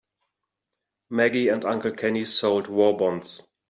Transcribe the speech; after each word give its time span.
Maggie 1.11 1.49
and 1.49 1.63
Uncle 1.63 1.91
Kenny 1.91 2.25
sold 2.25 2.65
war 2.67 2.97
bonds. 2.97 3.47